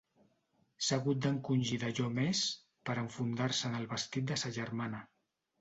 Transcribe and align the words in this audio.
S'ha 0.85 0.97
hagut 1.01 1.19
d'encongir 1.25 1.77
d'allò 1.83 2.09
més 2.21 2.43
per 2.91 2.97
a 2.97 3.05
enfundar-se 3.05 3.71
en 3.71 3.79
el 3.83 3.89
vestit 3.95 4.29
de 4.33 4.43
sa 4.45 4.55
germana. 4.61 5.05